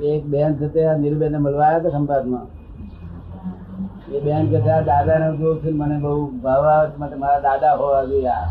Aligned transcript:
એક 0.00 0.22
બેન 0.26 0.52
થતે 0.56 0.80
આ 0.86 0.96
નીલબેન 0.96 1.34
મળવા 1.36 1.66
આવ્યા 1.66 1.80
હતા 1.80 1.92
ખંભાતમાં 1.92 2.46
એ 4.10 4.20
બેન 4.20 4.44
કે 4.50 4.58
છે 4.60 4.70
આ 4.70 4.82
દાદાને 4.82 5.26
જોઉં 5.38 5.56
છું 5.62 5.74
મને 5.76 5.96
બહુ 5.98 6.12
ભાવ 6.42 6.64
આવે 6.66 6.92
માટે 6.98 7.16
મારા 7.16 7.40
દાદા 7.40 7.74
હોવા 7.76 8.04
જોઈએ 8.04 8.30
આ. 8.30 8.46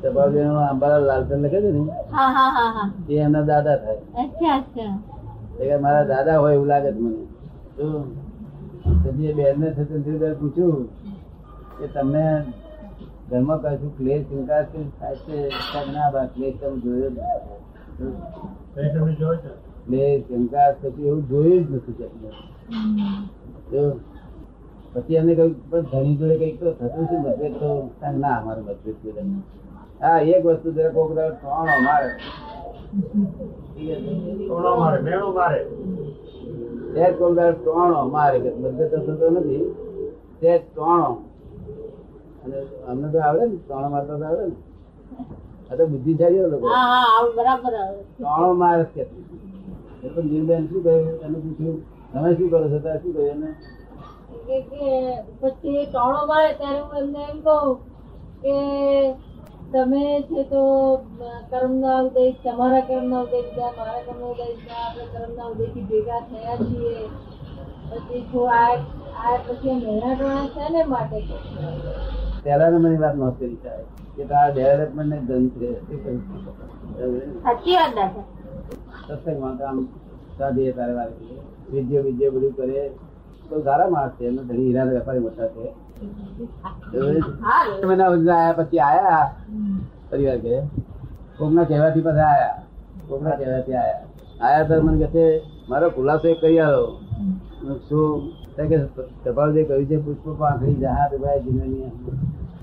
સભાજી 0.00 0.44
અંબાલાલ 0.64 1.04
લાલચંદ 1.06 1.44
લખે 1.44 1.58
છે 1.60 1.70
ને? 1.70 1.82
હા 2.10 2.30
હા 2.30 2.50
હા 2.50 2.70
હા. 2.72 2.86
એ 3.08 3.14
એમના 3.18 3.42
દાદા 3.42 3.76
થાય. 3.76 4.88
મારા 5.80 6.04
દાદા 6.04 6.36
હોય 6.36 6.54
એવું 6.54 6.68
લાગે 6.68 6.90
મને. 6.92 7.12
શું? 7.76 8.04
પછી 9.02 9.26
એ 9.26 9.34
બેનને 9.34 9.68
છે 9.76 9.82
તે 9.84 9.94
નીલબેન 9.96 10.34
પૂછ્યું 10.34 10.82
કે 11.78 11.86
તમને 11.88 12.24
ઘરમાં 13.28 13.58
કશું 13.60 13.90
ક્લેશ 13.96 14.24
ચિંતા 14.28 14.62
કે 14.64 14.78
થાય 14.98 15.16
છે? 15.24 15.36
ના 15.92 16.26
ક્લેશ 16.28 16.56
તમે 16.60 16.76
જોયો 16.78 17.10
જ 19.88 19.92
શંકા 20.26 20.72
થતી 20.72 21.06
એવું 21.06 21.22
જોયું 21.28 21.64
જ 21.64 21.70
નથી 21.70 22.06
પછી 24.94 25.14
એમને 25.14 25.32
કહ્યું 25.34 25.54
પણ 25.70 25.82
ધણી 25.82 26.16
જોડે 26.16 26.36
કંઈક 26.36 26.60
તો 26.60 26.72
થતું 26.72 27.04
છે 27.06 27.16
મતભેદ 27.18 27.54
તો 27.54 27.70
ના 28.14 28.36
અમારે 28.38 28.60
મતભેદ 28.60 28.96
કોઈ 29.02 29.12
નથી. 29.12 29.42
હા 30.00 30.18
એક 30.26 30.44
વસ્તુ 30.44 30.68
જરા 30.70 30.90
કોક 30.90 31.10
દાડો 31.14 31.34
ટોણો 31.34 31.74
મારે. 31.80 32.08
સહેજ 36.92 37.12
કોક 37.18 37.32
દાડો 37.34 37.56
ટોણો 37.62 37.98
મારે 38.06 38.38
કે 38.38 38.50
મતભેદ 38.52 38.90
તો 38.90 38.98
થતો 39.06 39.26
નથી. 39.30 39.64
તે 40.40 40.58
ટોણો. 40.66 41.10
અને 42.44 42.56
અમને 42.88 43.08
તો 43.08 43.18
આવડે 43.18 43.44
ને 43.46 43.56
ટોણો 43.56 43.88
મારતા 43.88 44.16
તો 44.16 44.24
આવડે 44.24 44.44
ને. 44.46 44.54
આ 45.70 45.76
તો 45.76 45.86
બુદ્ધિશાળી 45.86 46.50
લોકો. 46.50 46.66
હા 46.66 46.86
હા 46.86 47.06
આવ- 47.14 47.34
બરાબર. 47.36 47.74
ટોણો 48.18 48.52
મારે 48.54 48.84
કે 48.94 49.02
તો 50.14 50.20
નીલબેન 50.22 50.62
શું 50.68 50.82
કહ્યું 50.82 51.06
એને 51.26 51.38
પૂછ્યું 51.44 51.76
તમે 52.12 52.30
શું 52.36 52.48
કરો 52.50 52.66
છો? 52.72 52.78
શું 53.00 53.12
કહ્યું 53.14 53.30
એને? 53.34 53.50
પછી 55.40 55.86
ટોણો 55.86 56.20
મારે 56.30 56.50
ત્યારે 56.58 56.80
હું 56.82 56.96
એમને 57.00 57.22
એમ 57.30 57.38
કહું 57.46 57.68
કે 58.42 58.56
તમે 59.72 60.04
છે 60.28 60.40
તો 60.52 60.62
કર્મના 61.50 61.98
ઉદય 62.04 62.24
તમારા 62.44 62.86
કર્મના 62.88 63.22
ઉદય 63.24 63.40
થયા 63.48 63.74
મારા 63.78 64.04
કર્મના 64.06 64.30
ઉદય 64.32 64.46
થયા 64.60 64.86
આપણે 64.86 65.06
કર્મના 65.14 65.50
ઉદયથી 65.52 65.86
ભેગા 65.90 66.22
થયા 66.30 66.56
છીએ. 66.62 66.94
પછી 67.90 68.22
જો 68.32 68.40
આ 68.52 68.72
આ 69.24 69.36
પછી 69.46 69.74
મહેણા 69.74 70.14
ટોણા 70.14 70.48
છે 70.54 70.64
ને 70.72 70.80
માટે 70.84 71.18
પહેલા 72.44 72.78
મારી 72.78 73.02
વાત 73.04 73.16
નહોતી 73.16 73.56
કરી 73.56 73.60
છે 73.62 73.72
કે 74.16 74.24
તારા 74.30 74.52
ડેવલપમેન્ટ 74.52 75.10
ને 75.10 75.18
ધન 75.28 75.44
છે. 75.54 75.68
સાચી 77.44 77.76
વાત 77.76 77.92
દાદા. 77.96 78.24
સત્સંગમાં 79.06 79.54
તો 79.58 79.66
સાધીએ 80.38 80.72
તારે 80.72 80.94
વાત 80.94 81.10
વિદ્યો 81.72 82.02
વિદ્યો 82.02 82.30
બધું 82.30 82.52
કરે. 82.56 82.82
તો 83.48 83.62
સારા 83.62 83.90
માણસ 83.90 84.12
છે. 84.12 84.24
એમનો 84.26 84.42
ધણી 84.42 84.66
હીરા 84.66 84.84
વેપારી 84.84 85.20
મોટા 85.20 85.48
છે. 85.48 85.66
મહિના 87.86 88.08
આયા 88.08 88.52
પછી 88.52 88.80
આયા 88.80 89.26
પરિવાર 90.10 90.38
કે 90.38 90.54
કોકના 91.38 91.64
કહેવાથી 91.64 92.00
પછી 92.00 92.26
આયા. 92.30 92.56
કોકના 93.08 93.36
કહેવાથી 93.36 93.74
આયા. 93.74 94.06
આયા 94.40 94.68
તો 94.68 94.82
મને 94.82 94.96
કહે 94.98 95.08
છે 95.08 95.24
મારો 95.68 95.86
ખુલાસો 95.90 96.28
એક 96.28 96.40
કરી 96.40 96.60
આવ્યો 96.60 96.86
શું? 97.88 98.12
કે 98.56 98.64
કે 98.66 98.78
કપાલજી 99.24 99.64
કહ્યું 99.64 99.86
છે 99.86 99.96
પુષ્પ 99.98 100.24
પાંખડી 100.38 100.74
જહાજ 100.74 101.12
ભાઈ 101.22 101.42
જીવનની 101.44 101.90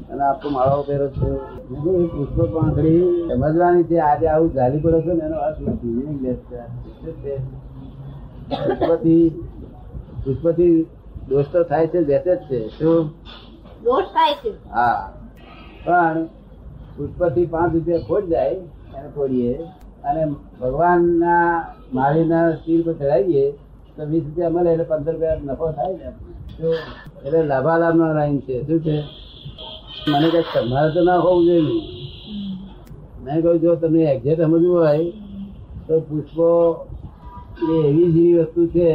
અને 0.09 0.23
આપકો 0.23 0.49
માળો 0.49 0.81
પહેરો 0.81 1.07
છો. 1.07 1.35
એ 1.71 2.07
પુષ્પ 2.07 2.41
પાંખડી 2.41 3.01
સમજવાની 3.29 3.83
છે 3.83 3.97
આજે 3.97 4.27
આવું 4.27 4.53
ઝાલી 4.53 4.79
પડે 4.79 5.01
છે 5.01 5.13
ને 5.13 5.25
એનો 5.25 5.37
અર્થ 5.37 5.61
નથી 5.61 5.87
meaningless 5.87 6.35
છે. 6.35 6.57
શું 6.57 7.13
છે? 7.23 7.37
પુષ્પથી 8.49 9.29
પુષ્પથી 10.25 10.85
દોષ 11.29 11.45
તો 11.53 11.63
થાય 11.63 11.87
છે 11.87 12.03
બેસે 12.03 12.35
જ 12.35 12.39
છે. 12.39 12.69
શું? 12.69 13.09
દોષ 13.83 14.03
થાય 14.03 14.33
છે. 14.33 14.69
હા. 14.69 15.13
પણ 15.85 16.25
પુષ્પથી 16.97 17.45
પાંચ 17.45 17.73
રૂપિયા 17.73 17.97
ખોટ 17.97 18.25
જાય 18.25 18.49
એને 18.49 19.09
ખોડીએ. 19.15 19.53
અને 20.03 20.25
ભગવાનના 20.61 21.65
માળીના 21.93 22.51
શિર 22.51 22.85
પર 22.85 22.93
ચડાવીએ 22.93 23.51
તો 23.97 24.05
વીસ 24.05 24.23
રૂપિયા 24.23 24.49
મળે 24.49 24.71
એટલે 24.71 24.83
પંદર 24.83 25.11
રૂપિયા 25.11 25.37
નફો 25.43 25.71
થાય 25.71 25.93
ને. 25.93 26.11
તો 26.61 26.73
એટલે 27.25 27.43
લાભાલાભ 27.43 27.95
નો 27.95 28.13
લાઈન 28.13 28.39
છે. 28.39 28.67
શું 28.67 28.79
છે? 28.79 29.24
મને 30.03 30.27
કઈ 30.33 30.45
તમારે 30.53 30.89
તો 30.93 31.01
ના 31.03 31.19
હોવું 31.19 31.45
જોઈએ 31.45 31.61
નહીં. 31.61 31.83
મેં 33.17 33.37
કહ્યું 33.37 33.61
જો 33.61 33.71
તમને 33.77 34.01
એક્ઝેક્ટ 34.07 34.41
સમજવું 34.41 34.63
હોય 34.65 34.93
તો 35.87 36.01
પુષ્પો 36.01 36.47
એ 37.65 37.77
એવી 37.81 38.07
જેવી 38.07 38.39
વસ્તુ 38.39 38.61
છે 38.69 38.87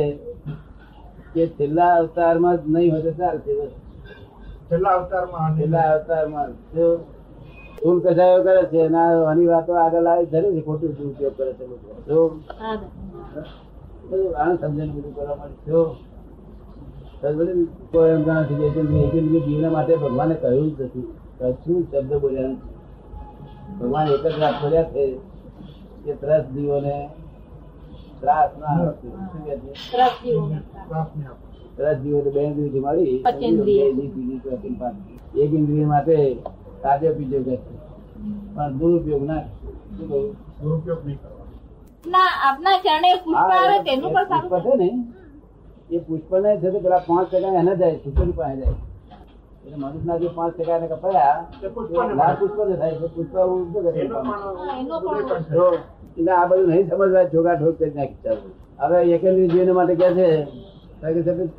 કે 1.34 1.42
છેલ્લા 1.56 1.94
અવતારમાં 1.96 2.56
જ 2.58 2.68
નહીં 2.68 2.90
હોય 2.92 3.02
તો 3.04 3.12
ચાલશે 3.14 3.52
છેલ્લા 4.68 4.94
અવતારમાં 4.94 5.50
છેલ્લા 5.56 5.86
અવતારમાં 5.92 6.50
જો 6.72 6.86
ફૂલ 7.78 7.98
કસાયો 8.02 8.40
કરે 8.42 8.62
છે 8.70 8.80
અને 8.82 8.98
આની 9.22 9.46
વાતો 9.46 9.72
આગળ 9.76 10.06
આવી 10.06 10.30
ધરે 10.32 10.48
છે 10.54 10.62
ખોટું 10.62 10.90
ઉપયોગ 11.06 11.34
કરે 11.36 11.52
છે 11.56 11.64
લોકો 11.64 11.88
જો 12.06 12.20
હા 12.54 12.76
બધું 14.04 14.32
આને 14.36 14.54
સમજણ 14.60 14.90
બધું 14.92 15.12
કરવા 15.14 15.36
માટે? 15.36 15.70
કોઈ 17.20 18.10
એમ 18.10 18.22
ગણા 18.24 18.44
થઈ 18.48 18.58
જાય 18.60 18.72
કે 18.74 18.80
એકેન્દ્રીય 19.04 19.68
માટે 19.70 19.92
ભગવાને 20.02 20.34
કહ્યું 20.42 20.68
જ 20.76 20.78
નથી. 20.84 21.08
કશું 21.38 21.80
શબ્દ 21.90 22.12
બોલ્યા 22.22 22.52
નથી 22.52 22.74
ભગવાન 23.78 24.06
એક 24.14 24.22
જ 24.24 24.26
વાત 24.42 24.54
બોલ્યા 24.62 24.90
છે 24.94 25.04
કે 26.04 26.12
ત્રસ 26.20 26.44
જીવોને 26.54 26.96
ત્રાસ 28.20 28.50
ના 28.60 28.76
ત્રાસ 31.76 31.98
તો 32.02 32.30
બે 32.34 32.40
ઇન્દ્રિય 32.48 32.70
જમાડી. 32.74 33.16
એક 35.42 35.52
ઇન્દ્રિય 35.58 35.86
માટે 35.92 36.16
તાજો 36.82 37.08
પીજો 37.16 37.38
છે. 37.46 37.56
પણ 38.54 38.70
દુરુપયોગ 38.78 39.22
ના 39.30 39.42
દુરુપયોગ 40.60 41.00
નહીં 41.06 41.18
કરવાનો. 41.22 41.54
ના 42.12 42.30
આપના 42.48 42.78
ચરણે 42.84 43.10
પુષ્પ 43.24 43.50
આવે 43.54 43.76
તેનું 43.86 44.10
પણ 44.14 44.28
સારું 44.28 44.62
છે 44.64 44.74
ને. 44.82 44.88
એ 45.90 45.98
પુષ્પ 46.06 46.30
ને 46.42 46.50
છે 46.60 46.68
તો 46.72 46.78
પેલા 46.84 47.02
પાંચ 47.08 47.26
ટકા 47.30 47.60
એને 47.60 47.72
જાય 47.80 47.98
પુષ્પની 48.04 48.36
પાસે 48.38 48.56
જાય 48.60 48.74
એટલે 49.64 49.76
મનુષ્યના 49.76 50.18
જે 50.22 50.28
પાંચ 50.36 50.52
ટકા 50.56 50.76
એને 50.78 50.86
કપાયા 50.92 51.38
પુષ્પ 52.40 52.58
ને 52.68 52.74
થાય 52.80 52.94
છે. 53.00 53.08
પુષ્પ 53.14 53.34
કરે 53.74 53.90
છે. 53.92 54.02
જો 55.54 55.66
એટલે 56.16 56.32
આ 56.32 56.46
બધું 56.50 56.68
નહીં 56.70 56.86
સમજવા 56.90 57.24
જોગા 57.32 57.56
ઠોક 57.60 57.76
કરી 57.78 57.94
નાખી 57.96 58.22
ચાલુ. 58.24 58.48
હવે 58.80 58.98
એકેન્દ્રીય 59.14 59.52
જીવન 59.52 59.70
માટે 59.78 59.94
કે 60.00 60.08
છે 60.16 60.26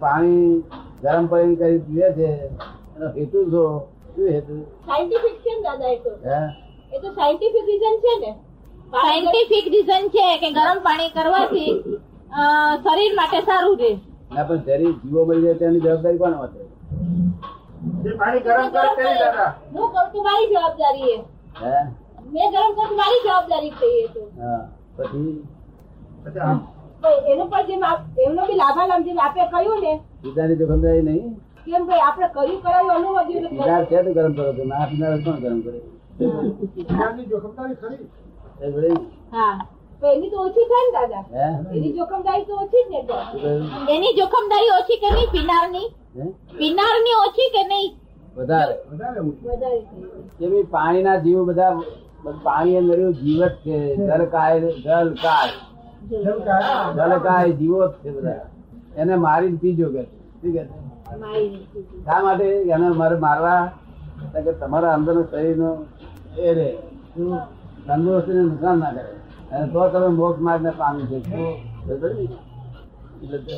પાણી 0.04 0.64
ગરમ 1.04 1.26
પાણી 1.32 1.58
કરી 1.62 1.80
પીવે 1.88 2.08
છે. 2.18 2.30
એનો 2.96 3.08
હેતુ 3.18 3.40
શું? 3.52 3.72
શું 4.14 4.28
હેતુ? 4.36 4.56
સાયન્ટિફિક 4.88 5.36
છે 5.44 5.52
ને 5.56 5.62
દાદા 5.66 5.92
એ 5.96 5.98
તો. 6.06 6.12
હે? 6.28 6.40
એ 6.94 6.98
તો 7.02 7.08
સાયન્ટિફિક 7.18 7.66
રીઝન 7.72 7.96
છે 8.06 8.14
ને. 8.24 8.32
સાયન્ટિફિક 8.94 9.66
રીઝન 9.76 10.04
છે 10.16 10.26
કે 10.42 10.50
ગરમ 10.58 10.80
પાણી 10.88 11.12
કરવાથી 11.18 11.74
શરીર 12.86 13.14
માટે 13.20 13.40
સારું 13.50 13.76
રહે. 13.84 13.92
ના 14.32 14.46
પણ 14.46 14.62
શરીર 14.66 14.94
જીવો 15.02 15.22
મળી 15.26 15.44
જાય 15.44 15.60
તેની 15.60 15.82
જવાબદારી 15.82 16.20
કોણ 16.20 16.36
માટે 16.36 16.60
પાણી 18.18 18.44
ગરમ 18.46 18.68
કરે 18.70 18.90
તેની 18.98 19.20
દાદા. 19.22 19.50
હું 19.74 19.88
કરું 19.90 20.08
તો 20.14 20.20
મારી 20.24 20.50
જવાબદારી 20.52 21.16
હે? 21.62 21.74
મેં 22.32 22.48
ગરમ 22.54 22.72
કરું 22.78 22.96
મારી 22.98 23.22
જવાબદારી 23.26 23.74
છે 23.74 23.88
એ 23.98 24.08
તો. 24.10 24.22
હા 24.38 24.62
પછી? 24.98 25.34
પછી 26.24 26.58
પણ 27.04 27.30
એનું 27.32 27.48
પણ 27.50 27.68
જેમ 27.68 27.84
આપ- 27.84 28.20
એમનો 28.26 28.42
બી 28.48 28.58
લાભાલાભ 28.58 29.06
જેમ 29.06 29.20
આપે 29.20 29.42
કહ્યું 29.52 29.80
ને 29.82 29.94
પીધાની 30.22 30.58
જોખમદારી 30.58 31.04
નહીં. 31.04 31.30
કેમ 31.66 31.84
ભાઈ 31.88 32.04
આપણે 32.04 32.28
કર્યું 32.30 32.62
કરાયું 32.62 33.20
એટલે 33.22 33.50
પીનાર 33.50 33.84
છે 33.86 33.98
તો 34.06 34.12
ગરમ 34.14 34.34
કરો 34.34 34.54
છો? 34.54 34.64
ના 34.66 34.86
પીનાર 34.88 35.14
કોણ 35.26 35.40
ગરમ 35.40 35.60
કરે? 35.62 35.80
જોખમદારી 37.30 37.78
ખરી. 37.78 38.98
હા. 39.32 39.54
તો 39.60 39.81
એની 40.10 40.30
તો 40.30 40.38
ઓછી 40.42 40.66
થાય 40.70 40.86
ને 40.86 40.92
દાદા? 40.98 41.24
એની 41.76 41.94
જોખમદારી 41.94 42.46
તો 42.46 42.54
ઓછી 42.64 42.84
જ 42.84 42.92
ને? 42.92 43.00
એની 43.96 44.14
જોખમદારી 44.20 44.72
ઓછી 44.80 45.00
કે 45.02 45.10
નહીં? 45.16 45.30
પીનારની? 46.60 47.16
ઓછી 47.26 47.50
કે 47.56 47.64
નહીં? 47.72 47.92
વધારે 48.38 48.76
વધારે 48.92 50.64
પાણીના 50.72 51.18
જીવ 51.26 51.40
બધા 51.50 51.74
પાણી 52.46 52.78
અંદર 52.78 53.00
એવું 53.00 53.14
જીવત 53.14 53.54
છે. 53.66 53.78
જલકાય 53.96 54.60
જલકાય 54.60 55.06
જલકાય. 56.10 56.94
જલકાય 56.98 57.52
જીવો 57.60 57.88
જ 57.88 57.94
છે 58.04 58.10
બધા. 58.18 58.44
એને 58.98 59.16
મારીને 59.16 59.58
પીજો 59.58 59.88
કે 59.96 60.04
છે. 60.42 60.50
છે? 60.56 60.64
શા 62.06 62.20
માટે? 62.26 62.46
એને 62.74 62.88
મારે 63.02 63.18
મારવા? 63.28 63.64
કે 64.34 64.52
તમારા 64.62 64.94
અંદરનું 64.98 65.26
શરીરનો 65.32 65.72
એ 66.38 66.54
રે. 66.54 66.70
શું 67.14 67.40
તંદુરસ્તીને 67.88 68.42
નુકસાન 68.50 68.78
ના 68.80 68.92
કરે. 68.96 69.04
અને 69.54 69.66
તો 69.74 69.82
તમે 69.90 70.10
મોક્ષ 70.20 70.40
માર્ગને 70.40 70.72
પામી 70.72 71.08
છે 71.10 71.18
ને? 71.30 71.44
એટલે 71.90 73.40
તો 73.40 73.56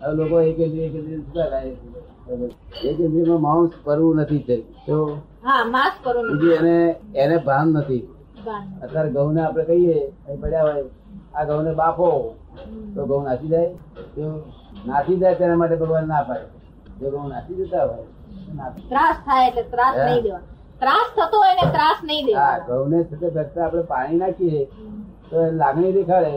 હવે 0.00 0.12
લોકો 0.18 0.36
એક 0.40 0.58
એક 0.58 0.74
એક 0.76 0.94
માઉસ 0.96 2.54
એક 2.84 2.98
ઇન્દ્રિયમાં 2.98 3.40
માંસ 3.46 3.72
કરવું 3.84 4.20
નથી 4.20 4.44
તે. 4.46 4.56
તો? 4.86 4.98
એને 6.58 6.76
એને 7.14 7.36
ભાન 7.46 7.68
નથી. 7.72 8.04
અત્યારે 8.82 9.10
ઘઉં 9.10 9.34
ને 9.34 9.40
આપણે 9.42 9.64
કહીએ 9.64 9.96
પડ્યા 10.42 10.66
હોય 10.66 10.84
આ 11.34 11.44
ઘઉં 11.44 11.64
ને 11.64 11.72
બાફો 11.74 12.08
તો 12.94 13.00
ઘઉં 13.08 13.24
નાસી 13.24 13.48
જાય. 13.48 13.70
તો 14.14 14.24
નાસી 14.86 15.20
જાય 15.20 15.36
તેના 15.36 15.56
માટે 15.56 15.76
ભગવાન 15.76 16.06
ના 16.08 16.22
પાડે. 16.28 16.46
જો 17.00 17.06
ઘઉં 17.10 17.28
નાસી 17.28 17.56
જતા 17.60 17.86
હોય. 17.86 18.04
ત્રાસ 18.90 19.16
થાય 19.24 19.48
એટલે 19.48 19.64
ત્રાસ 19.72 19.94
નહીં 19.98 20.22
દેવા 20.22 20.44
ત્રાસ 20.80 21.08
થતો 21.14 21.36
હોય 21.38 21.54
ને 21.54 21.66
ત્રાસ 21.74 21.98
નહીં 22.04 22.28
હા 22.36 22.56
ઘઉંને 22.66 22.98
છતાં 23.04 23.32
કરતા 23.32 23.64
આપણે 23.64 23.82
પાણી 23.88 24.18
નાખીએ 24.18 24.60
તો 25.30 25.36
એ 25.42 25.50
લાગણી 25.52 25.92
દેખાડે. 25.92 26.32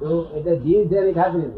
તો 0.00 0.08
એટલે 0.34 0.54
જીવ 0.64 0.82
છે 0.90 0.96
એની 0.98 1.14
ખાતરી. 1.14 1.50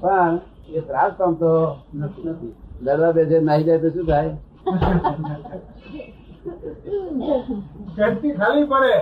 પણ 0.00 0.32
એ 0.72 0.80
ત્રાસ 0.82 1.12
પામતો 1.18 1.50
નથી 1.96 2.52
દરવા 2.82 3.12
બેસે 3.12 3.36
નાહી 3.40 3.66
જાય 3.66 3.80
તો 3.80 3.88
શું 3.90 4.06
થાય? 4.06 4.32
ખાલી 8.36 8.66
પડે. 8.66 8.94